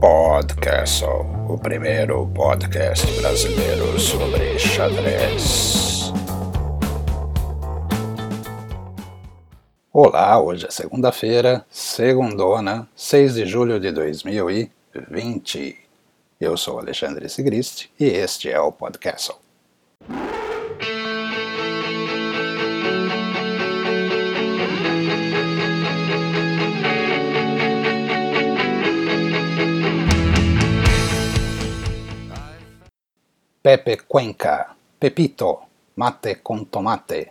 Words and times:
Podcastle, 0.00 1.26
o 1.48 1.56
primeiro 1.56 2.26
podcast 2.34 3.06
brasileiro 3.20 4.00
sobre 4.00 4.58
xadrez. 4.58 6.12
Olá, 9.92 10.42
hoje 10.42 10.66
é 10.66 10.70
segunda-feira, 10.72 11.64
segundona, 11.70 12.88
6 12.96 13.34
de 13.34 13.46
julho 13.46 13.78
de 13.78 13.92
2020. 13.92 15.78
Eu 16.40 16.56
sou 16.56 16.80
Alexandre 16.80 17.28
Sigrist 17.28 17.88
e 18.00 18.06
este 18.06 18.50
é 18.50 18.58
o 18.58 18.72
Podcastle. 18.72 19.41
Pepe 33.62 33.96
Cuenca, 34.08 34.74
Pepito, 34.98 35.68
Mate 35.94 36.42
com 36.42 36.64
Tomate. 36.64 37.30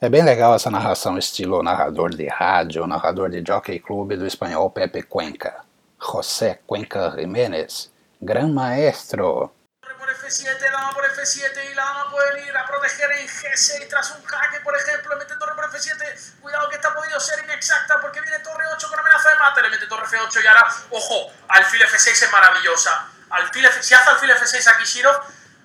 É 0.00 0.08
bem 0.08 0.24
legal 0.24 0.54
essa 0.54 0.70
narração 0.70 1.18
estilo 1.18 1.62
narrador 1.62 2.16
de 2.16 2.26
rádio, 2.28 2.86
narrador 2.86 3.28
de 3.28 3.44
Jockey 3.46 3.78
Club 3.78 4.16
do 4.16 4.26
espanhol 4.26 4.70
Pepe 4.70 5.02
Cuenca. 5.02 5.62
José 5.98 6.62
Cuenca 6.66 7.10
Jiménez, 7.10 7.92
gran 8.18 8.54
maestro. 8.54 9.52
por 9.98 10.08
F7, 10.08 10.58
dama 10.72 10.94
por 10.94 11.04
F7 11.04 11.70
y 11.70 11.74
la 11.74 11.84
dama 11.84 12.10
puede 12.10 12.48
ir 12.48 12.56
a 12.56 12.64
proteger 12.64 13.10
en 13.20 13.28
G6 13.28 13.86
tras 13.90 14.16
un 14.16 14.24
jaque, 14.24 14.60
por 14.60 14.74
ejemplo, 14.74 15.12
le 15.12 15.18
mete 15.18 15.36
torre 15.36 15.54
por 15.54 15.64
F7, 15.70 16.40
cuidado 16.40 16.70
que 16.70 16.76
esta 16.76 16.88
ha 16.88 16.94
podido 16.94 17.20
ser 17.20 17.44
inexacta 17.44 18.00
porque 18.00 18.22
viene 18.22 18.38
torre 18.38 18.64
8 18.76 18.88
con 18.88 18.98
amenaza 18.98 19.28
de 19.28 19.36
mate, 19.36 19.60
le 19.60 19.68
mete 19.68 19.86
torre 19.86 20.06
F8 20.06 20.42
y 20.42 20.46
ahora, 20.46 20.66
ojo, 20.88 21.30
alfil 21.48 21.82
F6 21.82 22.12
es 22.12 22.32
maravillosa, 22.32 23.10
alfil 23.28 23.66
F, 23.66 23.82
si 23.82 23.92
hace 23.92 24.08
alfil 24.08 24.30
F6 24.30 24.66
aquí 24.74 24.84
Shirov, 24.84 25.20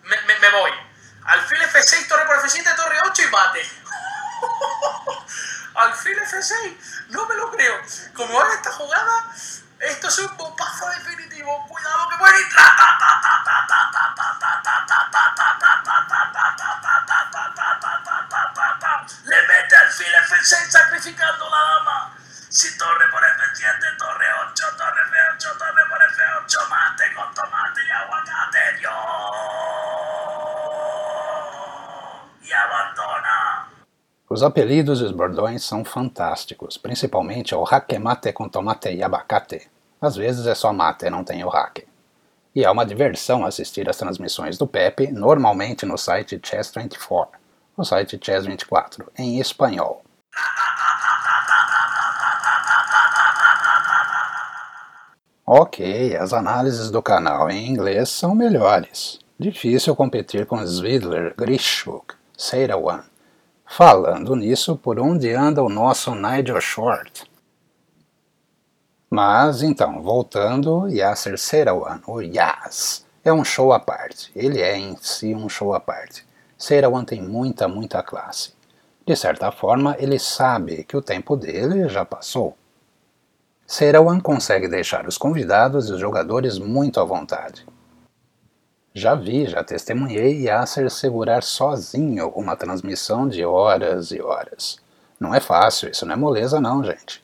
me, 0.06 0.22
me, 0.22 0.40
me 0.40 0.50
voy. 0.52 0.72
Alfil 1.26 1.62
F6, 1.62 2.08
torre 2.08 2.26
por 2.26 2.38
F7, 2.38 2.76
torre 2.76 2.98
8 3.04 3.22
y 3.22 3.28
mate. 3.32 3.72
Alfil 5.76 6.20
F6, 6.20 6.78
no 7.10 7.26
me 7.26 7.36
lo 7.36 7.52
creo. 7.52 7.82
Como 8.14 8.38
ahora 8.40 8.54
esta 8.54 8.72
jugada, 8.72 9.26
esto 9.80 10.08
es 10.08 10.20
un 10.20 10.38
bombazo 10.38 10.88
definitivo. 10.90 11.68
Cuidado 11.68 12.10
que 12.10 12.18
puede 12.18 12.40
ir. 12.40 12.48
Le 19.26 19.48
mete 19.48 19.76
alfil 19.76 20.14
F6 20.14 20.70
sacrificando 20.70 21.50
la 21.50 21.58
dama. 21.58 22.16
Si 22.50 22.78
torre 22.78 23.08
por 23.10 23.22
F7, 23.22 23.98
torre 23.98 24.26
8, 24.52 24.66
torre 24.78 25.02
F8, 25.12 25.58
torre 25.58 25.86
por 25.90 26.00
F8, 26.00 26.70
Os 34.36 34.44
apelidos 34.44 35.00
e 35.00 35.06
os 35.06 35.14
bordões 35.14 35.64
são 35.64 35.86
fantásticos, 35.86 36.78
principalmente 36.78 37.56
o 37.56 37.66
jaque 37.66 37.98
mate 37.98 38.34
com 38.34 38.50
tomate 38.50 38.94
e 38.94 39.02
abacate. 39.02 39.72
Às 40.02 40.18
vezes 40.18 40.46
é 40.46 40.54
só 40.54 40.74
mate, 40.74 41.10
não 41.10 41.24
tem 41.24 41.46
o 41.46 41.50
jaque. 41.50 41.88
E 42.54 42.62
é 42.62 42.70
uma 42.70 42.86
diversão 42.86 43.46
assistir 43.46 43.90
às 43.90 43.96
transmissões 43.96 44.58
do 44.58 44.68
Pepe, 44.68 45.10
normalmente 45.10 45.86
no 45.86 45.98
site 45.98 46.38
Chess24, 46.38 47.30
o 47.78 47.86
site 47.86 48.18
Chess24, 48.18 49.08
em 49.18 49.40
espanhol. 49.40 50.04
Ok, 55.46 56.18
as 56.18 56.34
análises 56.34 56.92
do 56.92 57.02
canal 57.02 57.50
em 57.50 57.70
inglês 57.70 58.10
são 58.10 58.36
melhores. 58.36 59.18
Difícil 59.40 59.96
competir 59.96 60.46
com 60.46 60.62
Svidler, 60.62 61.34
Grishuk, 61.38 62.16
Seirawan. 62.38 63.15
Falando 63.66 64.36
nisso, 64.36 64.78
por 64.78 65.00
onde 65.00 65.34
anda 65.34 65.62
o 65.62 65.70
nosso 65.70 66.14
Nigel 66.16 66.62
Short? 66.62 67.30
Mas 69.10 69.62
então, 69.62 70.02
voltando, 70.02 70.88
Yasser 70.88 71.38
Seirawan, 71.38 72.00
o 72.08 72.22
Yas, 72.22 73.06
é 73.24 73.34
um 73.34 73.44
show 73.44 73.74
à 73.74 73.80
parte. 73.80 74.32
Ele 74.36 74.62
é 74.62 74.78
em 74.78 74.96
si 74.98 75.34
um 75.34 75.50
show 75.50 75.74
à 75.74 75.80
parte. 75.80 76.26
Seirawan 76.58 77.04
tem 77.04 77.22
muita, 77.22 77.68
muita 77.68 78.02
classe. 78.02 78.54
De 79.06 79.16
certa 79.16 79.52
forma, 79.52 79.96
ele 80.00 80.20
sabe 80.20 80.84
que 80.84 80.96
o 80.96 81.02
tempo 81.02 81.36
dele 81.36 81.90
já 81.90 82.06
passou. 82.06 82.56
Seirawan 83.68 84.20
consegue 84.20 84.68
deixar 84.68 85.08
os 85.08 85.18
convidados 85.18 85.90
e 85.90 85.94
os 85.94 86.00
jogadores 86.00 86.60
muito 86.60 87.00
à 87.00 87.04
vontade. 87.04 87.66
Já 88.98 89.14
vi, 89.14 89.46
já 89.46 89.62
testemunhei 89.62 90.44
Yasser 90.44 90.90
segurar 90.90 91.44
sozinho 91.44 92.30
uma 92.30 92.56
transmissão 92.56 93.28
de 93.28 93.44
horas 93.44 94.10
e 94.12 94.22
horas. 94.22 94.80
Não 95.20 95.36
é 95.36 95.42
fácil, 95.42 95.90
isso 95.90 96.06
não 96.06 96.14
é 96.14 96.16
moleza 96.16 96.62
não, 96.62 96.82
gente. 96.82 97.22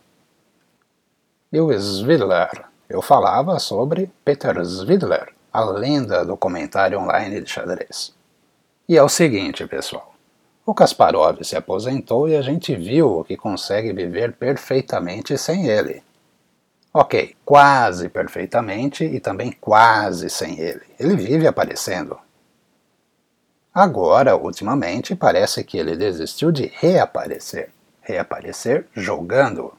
E 1.50 1.58
o 1.62 1.72
Svidler, 1.72 2.66
eu 2.90 3.02
falava 3.02 3.58
sobre 3.58 4.12
Peter 4.26 4.58
Svidler, 4.60 5.30
a 5.54 5.64
lenda 5.64 6.26
do 6.26 6.36
comentário 6.36 7.00
online 7.00 7.40
de 7.40 7.50
xadrez. 7.50 8.14
E 8.88 8.98
é 8.98 9.04
o 9.04 9.08
seguinte, 9.08 9.66
pessoal. 9.66 10.14
O 10.66 10.74
Kasparov 10.74 11.42
se 11.42 11.56
aposentou 11.56 12.28
e 12.28 12.36
a 12.36 12.42
gente 12.42 12.76
viu 12.76 13.24
que 13.24 13.38
consegue 13.38 13.94
viver 13.94 14.34
perfeitamente 14.34 15.38
sem 15.38 15.68
ele. 15.68 16.04
Ok, 16.94 17.38
quase 17.46 18.10
perfeitamente 18.10 19.06
e 19.06 19.22
também 19.22 19.50
quase 19.50 20.30
sem 20.30 20.60
ele. 20.60 20.82
Ele 21.00 21.16
vive 21.16 21.48
aparecendo. 21.48 22.20
Agora, 23.74 24.36
ultimamente, 24.36 25.16
parece 25.16 25.64
que 25.64 25.78
ele 25.78 25.96
desistiu 25.96 26.52
de 26.52 26.70
reaparecer. 26.76 27.70
Reaparecer 28.02 28.88
jogando. 28.94 29.74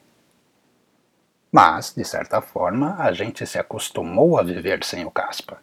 Mas, 1.51 1.93
de 1.95 2.03
certa 2.03 2.41
forma, 2.41 2.97
a 2.99 3.13
gente 3.13 3.47
se 3.47 3.59
acostumou 3.59 4.39
a 4.39 4.43
viver 4.43 4.83
sem 4.83 5.05
o 5.05 5.11
Caspa. 5.11 5.59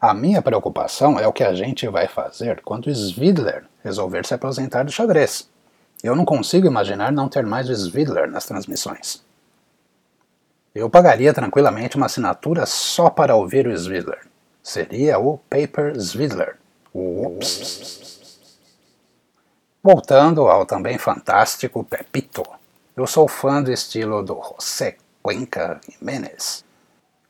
A 0.00 0.14
minha 0.14 0.40
preocupação 0.40 1.18
é 1.18 1.26
o 1.26 1.32
que 1.32 1.42
a 1.42 1.52
gente 1.52 1.88
vai 1.88 2.06
fazer 2.06 2.62
quando 2.62 2.88
Svidler 2.90 3.64
resolver 3.82 4.24
se 4.24 4.34
aposentar 4.34 4.84
do 4.84 4.92
xadrez. 4.92 5.50
Eu 6.00 6.14
não 6.14 6.24
consigo 6.24 6.68
imaginar 6.68 7.10
não 7.10 7.28
ter 7.28 7.44
mais 7.44 7.68
Svidler 7.68 8.30
nas 8.30 8.46
transmissões. 8.46 9.25
Eu 10.76 10.90
pagaria 10.90 11.32
tranquilamente 11.32 11.96
uma 11.96 12.04
assinatura 12.04 12.66
só 12.66 13.08
para 13.08 13.34
ouvir 13.34 13.66
o 13.66 13.72
Svidler. 13.72 14.20
Seria 14.62 15.18
o 15.18 15.38
Paper 15.48 15.96
Svidler. 15.96 16.58
Ups. 16.94 18.20
Voltando 19.82 20.46
ao 20.48 20.66
também 20.66 20.98
fantástico 20.98 21.82
Pepito. 21.82 22.42
Eu 22.94 23.06
sou 23.06 23.26
fã 23.26 23.62
do 23.62 23.72
estilo 23.72 24.22
do 24.22 24.38
José 24.42 24.98
Cuenca 25.22 25.80
Jiménez. 25.88 26.62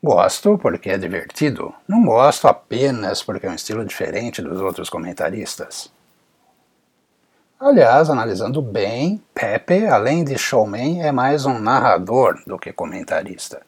Gosto 0.02 0.58
porque 0.58 0.90
é 0.90 0.98
divertido, 0.98 1.72
não 1.86 2.04
gosto 2.04 2.48
apenas 2.48 3.22
porque 3.22 3.46
é 3.46 3.50
um 3.50 3.54
estilo 3.54 3.84
diferente 3.84 4.42
dos 4.42 4.60
outros 4.60 4.90
comentaristas. 4.90 5.92
Aliás, 7.58 8.10
analisando 8.10 8.60
bem, 8.60 9.22
Pepe, 9.32 9.86
além 9.86 10.22
de 10.22 10.36
showman, 10.36 11.00
é 11.02 11.10
mais 11.10 11.46
um 11.46 11.58
narrador 11.58 12.38
do 12.46 12.58
que 12.58 12.70
comentarista. 12.70 13.62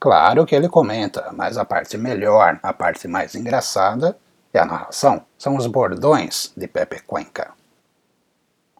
Claro 0.00 0.46
que 0.46 0.54
ele 0.54 0.66
comenta, 0.66 1.30
mas 1.34 1.58
a 1.58 1.64
parte 1.64 1.98
melhor, 1.98 2.58
a 2.62 2.72
parte 2.72 3.06
mais 3.06 3.34
engraçada, 3.34 4.16
é 4.50 4.58
a 4.58 4.64
narração. 4.64 5.26
São 5.36 5.58
os 5.58 5.66
bordões 5.66 6.50
de 6.56 6.66
Pepe 6.66 7.02
Cuenca. 7.02 7.50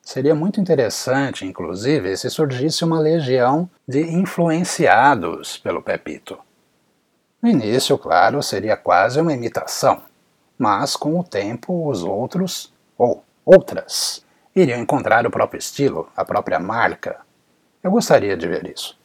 Seria 0.03 0.35
muito 0.35 0.59
interessante, 0.59 1.45
inclusive, 1.45 2.17
se 2.17 2.31
surgisse 2.31 2.83
uma 2.83 2.99
legião 2.99 3.69
de 3.87 4.01
influenciados 4.01 5.59
pelo 5.59 5.83
Pepito. 5.83 6.39
No 7.43 7.51
início, 7.51 7.99
claro, 7.99 8.43
seria 8.43 8.79
quase 8.79 9.21
uma 9.21 9.35
imitação, 9.35 10.01
mas 10.57 10.97
com 10.97 11.21
o 11.21 11.23
tempo 11.23 11.87
os 11.87 12.03
outros, 12.03 12.73
ou 12.97 13.23
outras, 13.45 14.27
iriam 14.61 14.81
encontrar 14.81 15.27
o 15.27 15.31
próprio 15.31 15.59
estilo, 15.59 16.09
a 16.17 16.25
própria 16.25 16.59
marca. 16.59 17.21
Eu 17.83 17.91
gostaria 17.91 18.37
de 18.37 18.47
ver 18.49 18.67
isso. 18.71 18.98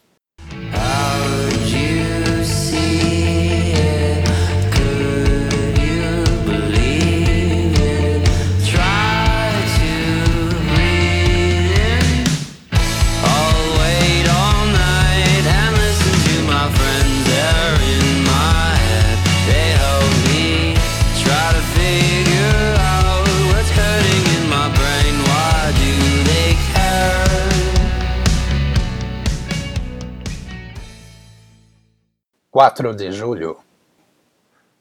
4 32.53 32.93
de 32.93 33.11
julho. 33.11 33.57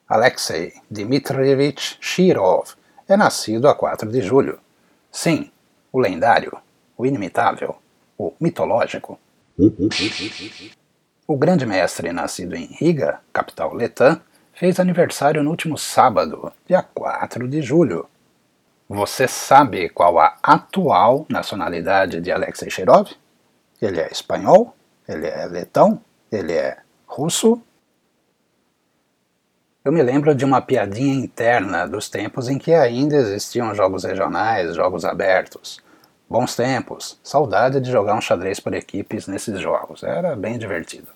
Alexei 0.07 0.75
Dmitrievich 0.91 1.97
Shirov 2.03 2.75
é 3.09 3.17
nascido 3.17 3.67
a 3.67 3.75
4 3.75 4.11
de 4.11 4.21
julho. 4.21 4.61
Sim, 5.11 5.51
o 5.91 5.99
lendário, 5.99 6.55
o 6.99 7.07
inimitável, 7.07 7.77
o 8.19 8.35
mitológico. 8.39 9.19
O 11.27 11.35
grande 11.39 11.65
mestre, 11.65 12.13
nascido 12.13 12.55
em 12.55 12.67
Riga, 12.67 13.21
capital 13.33 13.73
letã, 13.73 14.21
fez 14.53 14.79
aniversário 14.79 15.43
no 15.43 15.49
último 15.49 15.79
sábado, 15.79 16.53
dia 16.67 16.83
4 16.83 17.49
de 17.49 17.63
julho. 17.63 18.07
Você 18.87 19.27
sabe 19.27 19.89
qual 19.89 20.19
a 20.19 20.37
atual 20.43 21.25
nacionalidade 21.27 22.21
de 22.21 22.31
Alexei 22.31 22.69
Shirov? 22.69 23.13
Ele 23.81 23.99
é 23.99 24.13
espanhol? 24.13 24.77
Ele 25.09 25.27
é 25.27 25.47
letão? 25.47 26.03
Ele 26.31 26.53
é 26.53 26.77
russo? 27.13 27.61
Eu 29.85 29.93
me 29.93 30.03
lembro 30.03 30.35
de 30.35 30.45
uma 30.45 30.63
piadinha 30.63 31.15
interna 31.15 31.87
dos 31.87 32.09
tempos 32.09 32.49
em 32.49 32.59
que 32.59 32.73
ainda 32.73 33.17
existiam 33.17 33.75
jogos 33.75 34.05
regionais, 34.05 34.75
jogos 34.75 35.05
abertos. 35.05 35.81
Bons 36.29 36.57
tempos, 36.57 37.21
saudade 37.23 37.81
de 37.81 37.91
jogar 37.91 38.15
um 38.15 38.21
xadrez 38.21 38.59
por 38.59 38.73
equipes 38.73 39.27
nesses 39.27 39.61
jogos, 39.61 40.03
era 40.03 40.35
bem 40.35 40.57
divertido. 40.57 41.09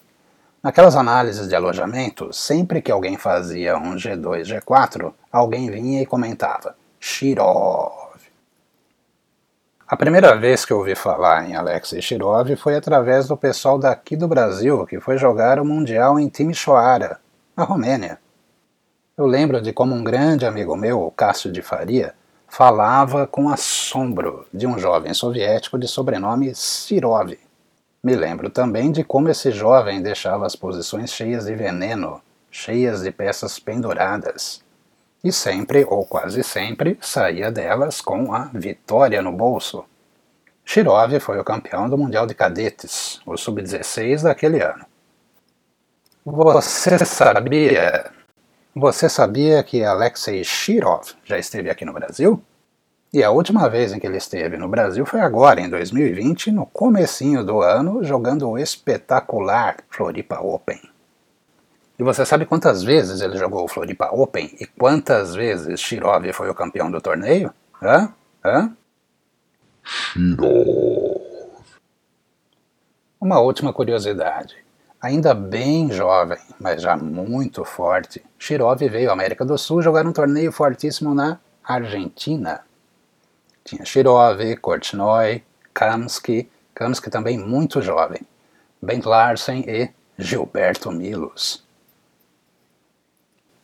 Naquelas 0.63 0.97
análises 0.97 1.49
de 1.49 1.55
alojamento, 1.55 2.33
sempre 2.33 2.83
que 2.83 2.93
alguém 2.93 3.17
fazia 3.17 3.79
um 3.79 3.95
G2, 3.95 4.43
G4, 4.43 5.13
alguém 5.33 5.71
vinha 5.71 6.03
e 6.03 6.07
comentava 6.07 6.77
Shirov. 7.01 8.06
A 9.89 9.97
primeira 9.97 10.35
vez 10.35 10.65
que 10.65 10.75
ouvi 10.75 10.97
falar 10.97 11.49
em 11.49 11.55
Alexei 11.55 12.03
Shirov 12.03 12.57
foi 12.57 12.75
através 12.75 13.29
do 13.29 13.37
pessoal 13.37 13.79
daqui 13.79 14.17
do 14.17 14.27
Brasil 14.27 14.85
que 14.85 14.99
foi 14.99 15.17
jogar 15.17 15.61
o 15.61 15.65
Mundial 15.65 16.19
em 16.19 16.29
Timișoara, 16.29 17.21
na 17.57 17.63
Romênia. 17.63 18.19
Eu 19.17 19.27
lembro 19.27 19.61
de 19.63 19.73
como 19.73 19.95
um 19.95 20.03
grande 20.03 20.45
amigo 20.45 20.75
meu, 20.75 21.13
Cássio 21.17 21.53
de 21.53 21.63
Faria, 21.63 22.15
falava 22.49 23.29
com 23.29 23.49
assombro 23.49 24.45
de 24.53 24.67
um 24.67 24.77
jovem 24.77 25.15
soviético 25.15 25.79
de 25.79 25.87
sobrenome 25.87 26.53
Sirov. 26.53 27.39
Me 28.03 28.17
lembro 28.17 28.51
também 28.51 28.91
de 28.91 29.05
como 29.05 29.29
esse 29.29 29.53
jovem 29.53 30.03
deixava 30.03 30.47
as 30.47 30.57
posições 30.57 31.13
cheias 31.13 31.45
de 31.45 31.55
veneno, 31.55 32.21
cheias 32.51 33.03
de 33.03 33.13
peças 33.13 33.61
penduradas. 33.61 34.66
E 35.27 35.33
sempre, 35.33 35.85
ou 35.85 36.07
quase 36.07 36.45
sempre, 36.45 36.97
saía 37.01 37.51
delas 37.51 38.01
com 38.01 38.33
a 38.33 38.45
vitória 38.55 39.21
no 39.21 39.33
bolso. 39.33 39.85
Shirov 40.65 41.19
foi 41.19 41.41
o 41.41 41.45
campeão 41.45 41.91
do 41.91 41.99
Mundial 41.99 42.29
de 42.29 42.35
Cadetes, 42.35 43.21
o 43.27 43.37
Sub-16 43.37 44.23
daquele 44.23 44.63
ano. 44.63 44.87
Você 46.25 47.05
sabia 47.05 48.13
você 48.73 49.09
sabia 49.09 49.65
que 49.65 49.83
Alexei 49.83 50.45
Shirov 50.45 51.15
já 51.25 51.37
esteve 51.37 51.71
aqui 51.71 51.85
no 51.85 51.93
Brasil? 51.93 52.41
E 53.13 53.25
a 53.25 53.33
última 53.33 53.69
vez 53.69 53.93
em 53.93 53.99
que 53.99 54.07
ele 54.07 54.19
esteve 54.19 54.57
no 54.57 54.69
Brasil 54.69 55.05
foi 55.05 55.19
agora, 55.19 55.61
em 55.61 55.69
2020, 55.69 56.53
no 56.53 56.67
comecinho 56.67 57.43
do 57.43 57.63
ano, 57.63 58.05
jogando 58.05 58.49
o 58.49 58.57
espetacular 58.57 59.79
Floripa 59.91 60.39
Open. 60.39 60.81
E 61.99 62.03
você 62.03 62.27
sabe 62.27 62.45
quantas 62.45 62.83
vezes 62.83 63.23
ele 63.23 63.39
jogou 63.39 63.65
o 63.65 63.69
Floripa 63.69 64.11
Open 64.13 64.55
e 64.61 64.67
quantas 64.67 65.35
vezes 65.35 65.81
Shirov 65.81 66.31
foi 66.33 66.51
o 66.51 66.55
campeão 66.55 66.91
do 66.91 67.01
torneio? 67.01 67.53
Hã? 67.83 68.13
Hã? 68.45 68.77
Shirov. 69.83 71.17
Uma 73.19 73.41
última 73.41 73.73
curiosidade. 73.73 74.57
Ainda 75.01 75.33
bem 75.33 75.91
jovem, 75.91 76.39
mas 76.61 76.83
já 76.83 76.97
muito 76.97 77.65
forte, 77.65 78.23
Shirov 78.39 78.79
veio 78.89 79.11
à 79.11 79.13
América 79.15 79.45
do 79.45 79.57
Sul 79.57 79.81
jogar 79.81 80.07
um 80.07 80.13
torneio 80.13 80.53
fortíssimo 80.53 81.15
na 81.15 81.39
Argentina. 81.65 82.61
Tinha 83.65 83.85
Shirov, 83.85 84.57
Korchnoi, 84.61 85.43
Kamsky, 85.73 86.49
Kamsky 86.75 87.09
também 87.09 87.39
muito 87.39 87.81
jovem, 87.81 88.21
Bent 88.83 89.05
Larsen 89.07 89.65
e 89.67 89.91
Gilberto 90.19 90.93
Milos. 90.93 91.66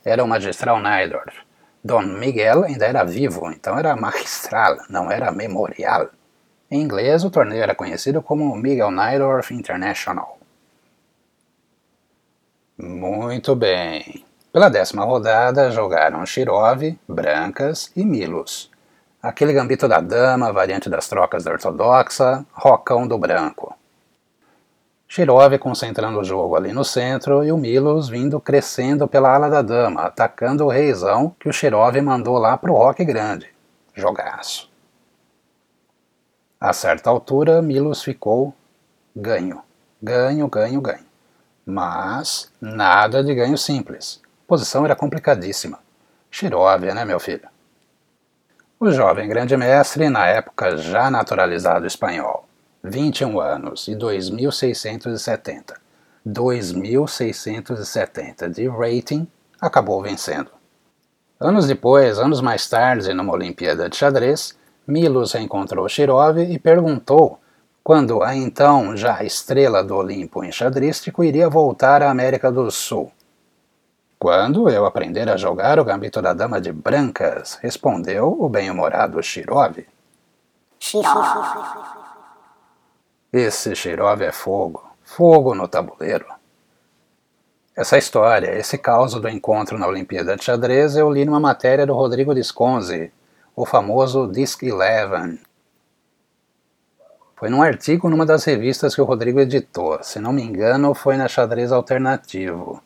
Era 0.04 0.22
o 0.24 0.28
magistral 0.28 0.80
Najdorf. 0.80 1.36
Dom 1.84 2.02
Miguel 2.02 2.64
ainda 2.64 2.86
era 2.86 3.04
vivo, 3.04 3.50
então 3.50 3.78
era 3.78 3.96
magistral, 3.96 4.76
não 4.88 5.10
era 5.10 5.30
memorial. 5.32 6.08
Em 6.70 6.80
inglês, 6.80 7.24
o 7.24 7.30
torneio 7.30 7.62
era 7.62 7.74
conhecido 7.74 8.22
como 8.22 8.54
Miguel 8.56 8.90
Najdorf 8.90 9.52
International. 9.52 10.38
Muito 12.78 13.54
bem. 13.54 14.24
Pela 14.52 14.68
décima 14.68 15.04
rodada 15.04 15.70
jogaram 15.70 16.24
Shirov, 16.26 16.98
Brancas 17.08 17.92
e 17.94 18.04
Milos. 18.04 18.70
Aquele 19.22 19.52
gambito 19.52 19.86
da 19.86 20.00
dama, 20.00 20.52
variante 20.52 20.90
das 20.90 21.08
trocas 21.08 21.44
da 21.44 21.52
ortodoxa, 21.52 22.44
Rocão 22.52 23.06
do 23.06 23.16
Branco. 23.16 23.74
Shirov 25.14 25.58
concentrando 25.58 26.20
o 26.20 26.24
jogo 26.24 26.56
ali 26.56 26.72
no 26.72 26.82
centro 26.82 27.44
e 27.44 27.52
o 27.52 27.56
Milos 27.58 28.08
vindo 28.08 28.40
crescendo 28.40 29.06
pela 29.06 29.34
ala 29.34 29.50
da 29.50 29.60
dama, 29.60 30.04
atacando 30.04 30.64
o 30.64 30.70
reizão 30.70 31.36
que 31.38 31.50
o 31.50 31.52
Shirov 31.52 32.00
mandou 32.00 32.38
lá 32.38 32.56
pro 32.56 32.72
roque 32.72 33.04
grande. 33.04 33.46
Jogaço. 33.94 34.70
A 36.58 36.72
certa 36.72 37.10
altura, 37.10 37.60
Milos 37.60 38.02
ficou 38.02 38.54
ganho. 39.14 39.60
Ganho, 40.02 40.48
ganho, 40.48 40.80
ganho. 40.80 41.04
Mas 41.66 42.50
nada 42.58 43.22
de 43.22 43.34
ganho 43.34 43.58
simples. 43.58 44.18
A 44.24 44.48
posição 44.48 44.82
era 44.82 44.96
complicadíssima. 44.96 45.78
Xiróvia, 46.30 46.94
né, 46.94 47.04
meu 47.04 47.20
filho? 47.20 47.50
O 48.80 48.90
jovem 48.90 49.28
grande 49.28 49.58
mestre, 49.58 50.08
na 50.08 50.26
época 50.26 50.78
já 50.78 51.10
naturalizado 51.10 51.86
espanhol, 51.86 52.48
21 52.84 53.40
anos 53.40 53.86
e 53.86 53.94
2.670. 53.94 55.74
2.670 56.26 58.48
de 58.48 58.66
rating, 58.68 59.28
acabou 59.60 60.02
vencendo. 60.02 60.50
Anos 61.38 61.66
depois, 61.66 62.18
anos 62.18 62.40
mais 62.40 62.68
tarde, 62.68 63.14
numa 63.14 63.32
Olimpíada 63.32 63.88
de 63.88 63.96
xadrez, 63.96 64.58
Milos 64.86 65.32
reencontrou 65.32 65.88
Shirov 65.88 66.38
e 66.38 66.58
perguntou 66.58 67.38
quando 67.84 68.22
a 68.22 68.34
então 68.34 68.96
já 68.96 69.22
estrela 69.24 69.82
do 69.82 69.96
Olimpo 69.96 70.44
enxadrístico 70.44 71.24
iria 71.24 71.48
voltar 71.48 72.02
à 72.02 72.10
América 72.10 72.50
do 72.50 72.70
Sul. 72.70 73.10
Quando 74.18 74.68
eu 74.68 74.84
aprender 74.86 75.28
a 75.28 75.36
jogar 75.36 75.80
o 75.80 75.84
gambito 75.84 76.22
da 76.22 76.32
dama 76.32 76.60
de 76.60 76.72
brancas, 76.72 77.58
respondeu 77.60 78.36
o 78.40 78.48
bem-humorado 78.48 79.20
Shirov. 79.20 79.84
Esse 83.32 83.74
Shirov 83.74 84.22
é 84.22 84.32
fogo, 84.32 84.84
fogo 85.02 85.54
no 85.54 85.66
tabuleiro. 85.66 86.26
Essa 87.74 87.96
história, 87.96 88.58
esse 88.58 88.76
caos 88.76 89.14
do 89.14 89.28
encontro 89.28 89.78
na 89.78 89.86
Olimpíada 89.86 90.36
de 90.36 90.44
Xadrez, 90.44 90.96
eu 90.96 91.10
li 91.10 91.24
numa 91.24 91.40
matéria 91.40 91.86
do 91.86 91.94
Rodrigo 91.94 92.34
Disconzi, 92.34 93.10
o 93.56 93.64
famoso 93.64 94.26
Disc 94.26 94.62
Eleven, 94.62 95.38
foi 97.42 97.50
num 97.50 97.60
artigo 97.60 98.08
numa 98.08 98.24
das 98.24 98.44
revistas 98.44 98.94
que 98.94 99.00
o 99.00 99.04
Rodrigo 99.04 99.40
editou, 99.40 100.00
se 100.00 100.20
não 100.20 100.32
me 100.32 100.44
engano 100.44 100.94
foi 100.94 101.16
na 101.16 101.26
Xadrez 101.26 101.72
Alternativo. 101.72 102.80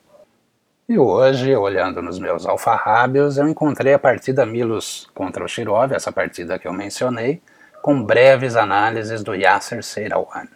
E 0.89 0.97
hoje, 0.97 1.55
olhando 1.55 2.01
nos 2.01 2.17
meus 2.17 2.43
alfarrábios, 2.43 3.37
eu 3.37 3.47
encontrei 3.47 3.93
a 3.93 3.99
partida 3.99 4.47
Milos 4.47 5.07
contra 5.13 5.45
o 5.45 5.47
Shirov, 5.47 5.93
essa 5.93 6.11
partida 6.11 6.57
que 6.57 6.67
eu 6.67 6.73
mencionei, 6.73 7.39
com 7.81 8.03
breves 8.03 8.55
análises 8.55 9.23
do 9.23 9.33
Yasser 9.33 9.83
Seirawan. 9.83 10.47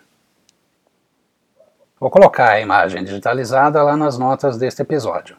Vou 1.99 2.09
colocar 2.09 2.51
a 2.51 2.59
imagem 2.59 3.03
digitalizada 3.03 3.83
lá 3.83 3.95
nas 3.95 4.17
notas 4.17 4.57
deste 4.57 4.81
episódio, 4.81 5.37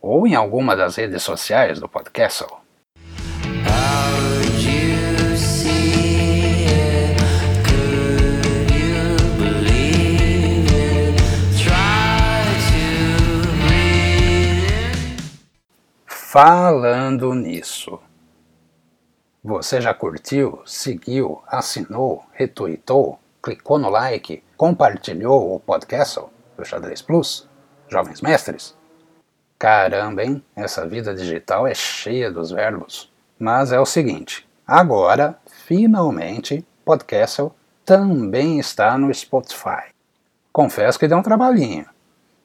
ou 0.00 0.26
em 0.26 0.34
alguma 0.34 0.74
das 0.74 0.96
redes 0.96 1.22
sociais 1.22 1.78
do 1.78 1.88
podcast. 1.88 2.44
Falando 16.32 17.34
nisso, 17.34 18.00
você 19.44 19.80
já 19.80 19.92
curtiu, 19.92 20.62
seguiu, 20.64 21.42
assinou, 21.48 22.24
retweetou, 22.32 23.18
clicou 23.42 23.76
no 23.76 23.88
like, 23.88 24.42
compartilhou 24.56 25.56
o 25.56 25.58
podcast 25.58 26.20
do 26.56 26.64
Xadrez 26.64 27.02
Plus? 27.02 27.48
Jovens 27.88 28.20
Mestres? 28.20 28.76
Caramba, 29.58 30.22
hein? 30.22 30.44
Essa 30.54 30.86
vida 30.86 31.12
digital 31.12 31.66
é 31.66 31.74
cheia 31.74 32.30
dos 32.30 32.52
verbos. 32.52 33.12
Mas 33.36 33.72
é 33.72 33.80
o 33.80 33.86
seguinte, 33.86 34.48
agora, 34.64 35.36
finalmente, 35.66 36.64
podcast 36.84 37.50
também 37.84 38.60
está 38.60 38.96
no 38.96 39.12
Spotify. 39.12 39.90
Confesso 40.52 40.98
que 41.00 41.08
deu 41.08 41.18
um 41.18 41.22
trabalhinho. 41.22 41.86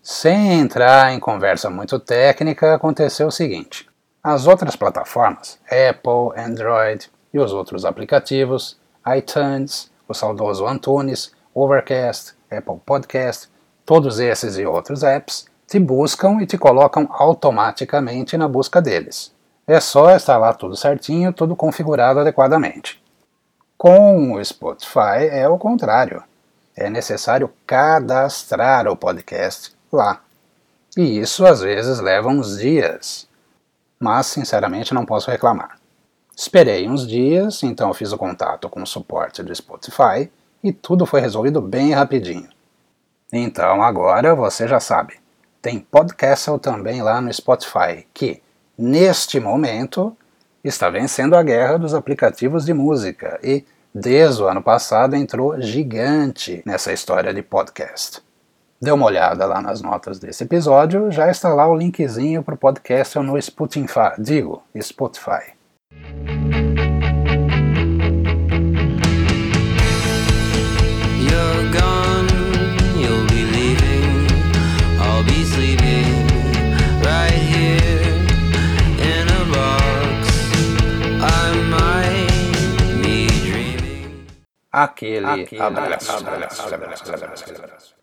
Sem 0.02 0.60
entrar 0.60 1.14
em 1.14 1.20
conversa 1.20 1.70
muito 1.70 2.00
técnica, 2.00 2.74
aconteceu 2.74 3.28
o 3.28 3.32
seguinte: 3.32 3.87
as 4.28 4.46
outras 4.46 4.76
plataformas, 4.76 5.58
Apple, 5.66 6.38
Android 6.38 7.10
e 7.34 7.40
os 7.40 7.54
outros 7.54 7.86
aplicativos, 7.86 8.78
iTunes, 9.16 9.90
o 10.06 10.14
saudoso 10.14 10.68
Antunes, 10.68 11.32
Overcast, 11.56 12.36
Apple 12.52 12.82
Podcast, 12.86 13.50
todos 13.86 14.20
esses 14.20 14.58
e 14.58 14.66
outros 14.66 15.02
apps 15.02 15.46
te 15.66 15.80
buscam 15.80 16.42
e 16.42 16.46
te 16.46 16.58
colocam 16.58 17.08
automaticamente 17.10 18.36
na 18.36 18.50
busca 18.50 18.82
deles. 18.82 19.34
É 19.66 19.80
só 19.80 20.14
instalar 20.14 20.58
tudo 20.58 20.76
certinho, 20.76 21.32
tudo 21.32 21.56
configurado 21.56 22.20
adequadamente. 22.20 23.02
Com 23.78 24.34
o 24.34 24.44
Spotify 24.44 25.30
é 25.32 25.48
o 25.48 25.58
contrário. 25.58 26.22
É 26.76 26.90
necessário 26.90 27.50
cadastrar 27.66 28.90
o 28.90 28.98
podcast 28.98 29.74
lá. 29.90 30.20
E 30.98 31.18
isso 31.18 31.46
às 31.46 31.62
vezes 31.62 32.02
leva 32.02 32.28
uns 32.28 32.58
dias. 32.58 33.26
Mas 34.00 34.28
sinceramente 34.28 34.94
não 34.94 35.06
posso 35.06 35.32
reclamar. 35.32 35.80
Esperei 36.36 36.88
uns 36.88 37.08
dias, 37.08 37.64
então 37.64 37.94
fiz 37.94 38.12
o 38.12 38.18
contato 38.18 38.70
com 38.70 38.84
o 38.84 38.88
suporte 38.88 39.42
do 39.42 39.54
Spotify 39.56 40.30
e 40.64 40.72
tudo 40.72 41.06
foi 41.06 41.20
resolvido 41.20 41.60
bem 41.60 41.94
rapidinho. 41.94 42.50
Então 43.34 43.82
agora 43.82 44.36
você 44.36 44.68
já 44.68 44.80
sabe, 44.80 45.16
tem 45.62 45.80
Podcastle 45.80 46.60
também 46.60 47.02
lá 47.02 47.20
no 47.20 47.34
Spotify, 47.34 48.06
que, 48.14 48.42
neste 48.78 49.40
momento, 49.40 50.16
está 50.64 50.90
vencendo 50.90 51.36
a 51.36 51.44
guerra 51.44 51.78
dos 51.78 51.94
aplicativos 51.94 52.66
de 52.66 52.74
música 52.74 53.40
e, 53.44 53.66
desde 53.94 54.44
o 54.44 54.48
ano 54.48 54.62
passado, 54.62 55.16
entrou 55.16 55.60
gigante 55.60 56.62
nessa 56.66 56.94
história 56.94 57.34
de 57.34 57.42
podcast. 57.42 58.22
Dê 58.80 58.92
uma 58.92 59.08
olhada 59.08 59.46
lá 59.46 59.60
nas 59.60 59.82
notas 59.82 60.20
desse 60.20 60.44
episódio, 60.44 61.12
já 61.12 61.30
está 61.32 61.54
lá 61.54 61.68
o 61.68 61.76
linkzinho 61.76 62.44
para 62.44 62.54
o 62.54 62.58
podcast 62.58 63.18
no 63.20 63.42
Spotify, 63.42 64.14
digo, 64.20 64.62
Spotify. 64.80 65.58
Aquele, 84.72 85.26
Aquele 85.26 85.60
abraço. 85.60 86.12
Abraço, 86.12 86.74
abraço, 86.74 87.14
abraço, 87.14 87.97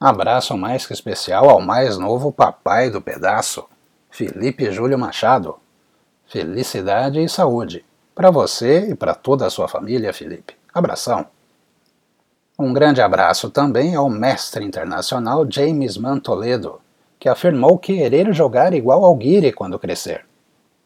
abraço 0.00 0.56
mais 0.56 0.86
que 0.86 0.92
especial 0.92 1.48
ao 1.48 1.60
mais 1.60 1.98
novo 1.98 2.32
papai 2.32 2.90
do 2.90 3.00
pedaço, 3.00 3.64
Felipe 4.10 4.70
Júlio 4.70 4.98
Machado. 4.98 5.56
Felicidade 6.26 7.22
e 7.22 7.28
saúde 7.28 7.84
para 8.14 8.30
você 8.30 8.90
e 8.90 8.94
para 8.94 9.14
toda 9.14 9.46
a 9.46 9.50
sua 9.50 9.68
família, 9.68 10.12
Felipe. 10.12 10.54
Abração. 10.72 11.26
Um 12.58 12.72
grande 12.72 13.02
abraço 13.02 13.50
também 13.50 13.94
ao 13.94 14.08
mestre 14.08 14.64
internacional 14.64 15.44
James 15.50 15.96
Mantoledo, 15.96 16.80
que 17.18 17.28
afirmou 17.28 17.78
querer 17.78 18.32
jogar 18.32 18.72
igual 18.72 19.04
ao 19.04 19.16
Guiri 19.16 19.52
quando 19.52 19.78
crescer. 19.78 20.24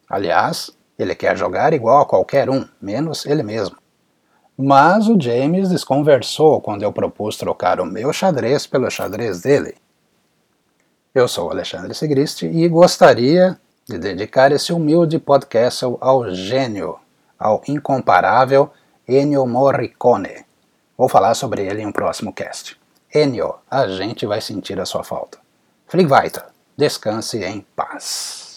Aliás, 0.09 0.71
ele 0.99 1.15
quer 1.15 1.37
jogar 1.37 1.75
igual 1.75 2.01
a 2.01 2.07
qualquer 2.07 2.49
um, 2.49 2.67
menos 2.81 3.27
ele 3.27 3.43
mesmo. 3.43 3.77
Mas 4.61 5.07
o 5.07 5.19
James 5.21 5.69
desconversou 5.69 6.61
quando 6.61 6.83
eu 6.83 6.93
propus 6.93 7.37
trocar 7.37 7.81
o 7.81 7.87
meu 7.87 8.13
xadrez 8.13 8.67
pelo 8.67 8.91
xadrez 8.91 9.41
dele. 9.41 9.77
Eu 11.15 11.29
sou 11.29 11.49
Alexandre 11.49 11.95
Segristi 11.95 12.47
e 12.47 12.69
gostaria 12.69 13.57
de 13.89 13.97
dedicar 13.99 14.51
esse 14.51 14.73
humilde 14.73 15.19
podcast 15.21 15.85
ao 16.01 16.35
gênio, 16.35 16.97
ao 17.39 17.63
incomparável 17.69 18.71
Ennio 19.09 19.47
Morricone 19.47 20.49
Vou 20.99 21.09
falar 21.09 21.35
sobre 21.35 21.65
ele 21.65 21.83
em 21.83 21.87
um 21.87 21.93
próximo 21.93 22.33
cast. 22.33 22.77
Enio, 23.15 23.55
a 23.71 23.87
gente 23.87 24.27
vai 24.27 24.41
sentir 24.41 24.81
a 24.81 24.85
sua 24.85 25.05
falta. 25.05 25.39
Flieg 25.87 26.11
weiter. 26.13 26.45
Descanse 26.77 27.39
em 27.45 27.65
paz. 27.77 28.48